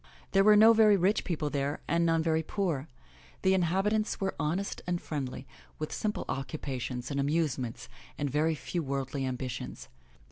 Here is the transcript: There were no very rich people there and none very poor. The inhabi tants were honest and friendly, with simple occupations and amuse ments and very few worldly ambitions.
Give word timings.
There 0.31 0.43
were 0.43 0.55
no 0.55 0.73
very 0.73 0.97
rich 0.97 1.23
people 1.23 1.51
there 1.51 1.79
and 1.87 2.03
none 2.07 2.23
very 2.23 2.41
poor. 2.41 2.87
The 3.43 3.53
inhabi 3.53 3.91
tants 3.91 4.19
were 4.19 4.33
honest 4.39 4.81
and 4.87 4.99
friendly, 4.99 5.45
with 5.77 5.93
simple 5.93 6.25
occupations 6.27 7.11
and 7.11 7.19
amuse 7.19 7.59
ments 7.59 7.87
and 8.17 8.27
very 8.27 8.55
few 8.55 8.81
worldly 8.81 9.27
ambitions. 9.27 9.89